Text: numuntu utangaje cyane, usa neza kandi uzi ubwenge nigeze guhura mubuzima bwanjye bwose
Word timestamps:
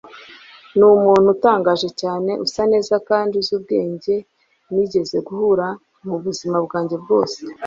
numuntu 0.77 1.27
utangaje 1.35 1.89
cyane, 2.01 2.31
usa 2.45 2.61
neza 2.73 2.95
kandi 3.09 3.31
uzi 3.39 3.51
ubwenge 3.57 4.15
nigeze 4.73 5.17
guhura 5.27 5.67
mubuzima 6.07 6.57
bwanjye 6.65 6.95
bwose 7.03 7.39